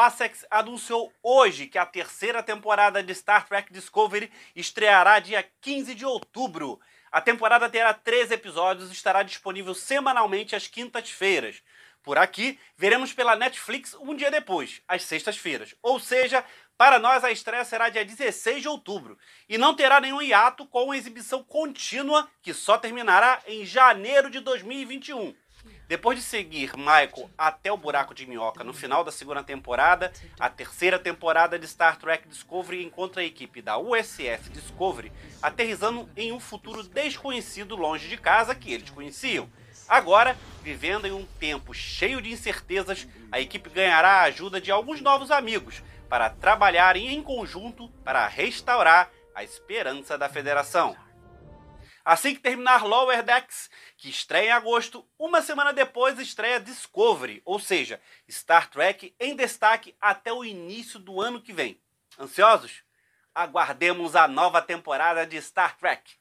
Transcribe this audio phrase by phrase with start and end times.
[0.00, 6.04] Access anunciou hoje que a terceira temporada de Star Trek Discovery estreará dia 15 de
[6.04, 6.80] outubro.
[7.12, 11.62] A temporada terá três episódios e estará disponível semanalmente às quintas-feiras.
[12.02, 15.74] Por aqui, veremos pela Netflix um dia depois, às sextas-feiras.
[15.82, 16.44] Ou seja,
[16.78, 20.94] para nós a estreia será dia 16 de outubro e não terá nenhum hiato com
[20.94, 25.34] exibição contínua que só terminará em janeiro de 2021.
[25.86, 30.48] Depois de seguir Michael até o buraco de minhoca no final da segunda temporada, a
[30.48, 35.12] terceira temporada de Star Trek Discovery encontra a equipe da USS Discovery
[35.42, 39.50] aterrizando em um futuro desconhecido longe de casa que eles conheciam.
[39.90, 45.00] Agora, vivendo em um tempo cheio de incertezas, a equipe ganhará a ajuda de alguns
[45.00, 50.96] novos amigos para trabalharem em conjunto para restaurar a esperança da Federação.
[52.04, 57.58] Assim que terminar Lower Decks, que estreia em agosto, uma semana depois estreia Discovery, ou
[57.58, 58.00] seja,
[58.30, 61.82] Star Trek em destaque até o início do ano que vem.
[62.16, 62.84] Ansiosos?
[63.34, 66.12] Aguardemos a nova temporada de Star Trek.